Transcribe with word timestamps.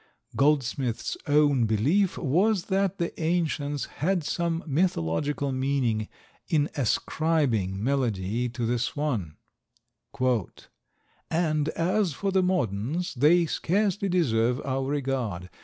Goldsmith's 0.35 1.15
own 1.27 1.65
belief 1.67 2.17
was 2.17 2.63
that 2.73 2.97
the 2.97 3.13
ancients 3.21 3.85
had 3.85 4.23
some 4.23 4.63
mythological 4.65 5.51
meaning 5.51 6.07
in 6.47 6.71
ascribing 6.75 7.83
melody 7.83 8.49
to 8.49 8.65
the 8.65 8.79
swan, 8.79 9.35
"and 11.29 11.69
as 11.69 12.13
for 12.13 12.31
the 12.31 12.41
moderns, 12.41 13.13
they 13.13 13.45
scarcely 13.45 14.09
deserve 14.09 14.59
our 14.65 14.83
regard. 14.87 15.51